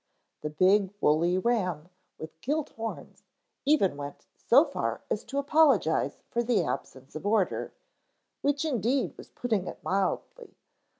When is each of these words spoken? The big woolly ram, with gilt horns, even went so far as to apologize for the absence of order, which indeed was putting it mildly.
The 0.41 0.49
big 0.49 0.91
woolly 0.99 1.37
ram, 1.37 1.89
with 2.17 2.41
gilt 2.41 2.69
horns, 2.71 3.21
even 3.65 3.95
went 3.97 4.25
so 4.35 4.65
far 4.65 5.01
as 5.11 5.23
to 5.25 5.37
apologize 5.37 6.23
for 6.31 6.41
the 6.41 6.63
absence 6.63 7.15
of 7.15 7.23
order, 7.23 7.71
which 8.41 8.65
indeed 8.65 9.15
was 9.15 9.29
putting 9.29 9.67
it 9.67 9.77
mildly. 9.83 10.55